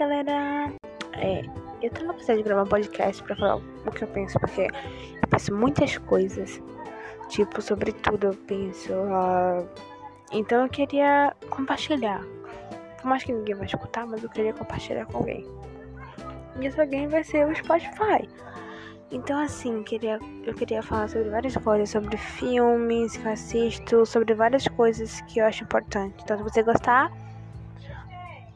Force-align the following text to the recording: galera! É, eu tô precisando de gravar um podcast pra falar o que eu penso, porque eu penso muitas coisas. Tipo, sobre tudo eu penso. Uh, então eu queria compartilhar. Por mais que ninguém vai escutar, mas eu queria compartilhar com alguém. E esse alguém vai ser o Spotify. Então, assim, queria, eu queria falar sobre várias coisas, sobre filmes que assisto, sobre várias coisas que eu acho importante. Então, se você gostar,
galera! 0.00 0.72
É, 1.12 1.42
eu 1.82 1.90
tô 1.90 2.06
precisando 2.14 2.38
de 2.38 2.42
gravar 2.44 2.62
um 2.62 2.66
podcast 2.66 3.22
pra 3.22 3.36
falar 3.36 3.56
o 3.56 3.90
que 3.90 4.02
eu 4.02 4.08
penso, 4.08 4.38
porque 4.40 4.62
eu 4.62 5.28
penso 5.28 5.54
muitas 5.54 5.98
coisas. 5.98 6.62
Tipo, 7.28 7.60
sobre 7.60 7.92
tudo 7.92 8.28
eu 8.28 8.34
penso. 8.34 8.92
Uh, 8.92 9.68
então 10.32 10.62
eu 10.62 10.68
queria 10.70 11.36
compartilhar. 11.50 12.24
Por 12.96 13.06
mais 13.06 13.22
que 13.22 13.32
ninguém 13.32 13.54
vai 13.54 13.66
escutar, 13.66 14.06
mas 14.06 14.22
eu 14.22 14.30
queria 14.30 14.54
compartilhar 14.54 15.04
com 15.06 15.18
alguém. 15.18 15.46
E 16.58 16.66
esse 16.66 16.80
alguém 16.80 17.06
vai 17.08 17.22
ser 17.22 17.46
o 17.46 17.54
Spotify. 17.54 18.26
Então, 19.10 19.38
assim, 19.38 19.82
queria, 19.82 20.18
eu 20.44 20.54
queria 20.54 20.82
falar 20.82 21.08
sobre 21.08 21.28
várias 21.28 21.56
coisas, 21.56 21.90
sobre 21.90 22.16
filmes 22.16 23.16
que 23.16 23.28
assisto, 23.28 24.06
sobre 24.06 24.34
várias 24.34 24.66
coisas 24.68 25.20
que 25.22 25.40
eu 25.40 25.46
acho 25.46 25.64
importante. 25.64 26.14
Então, 26.22 26.38
se 26.38 26.42
você 26.44 26.62
gostar, 26.62 27.12